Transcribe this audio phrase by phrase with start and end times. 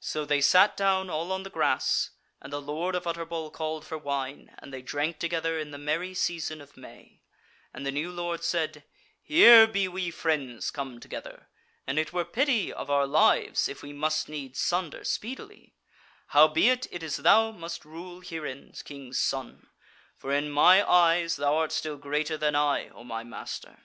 [0.00, 2.10] So they sat down all on the grass,
[2.42, 6.12] and the Lord of Utterbol called for wine, and they drank together in the merry
[6.12, 7.22] season of May;
[7.72, 8.84] and the new Lord said:
[9.22, 11.48] "Here be we friends come together,
[11.86, 15.74] and it were pity of our lives if we must needs sunder speedily:
[16.34, 19.68] howbeit, it is thou must rule herein, King's Son;
[20.18, 23.78] for in my eyes thou art still greater than I, O my master.